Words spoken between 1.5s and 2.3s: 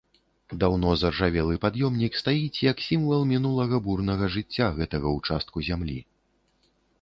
пад'ёмнік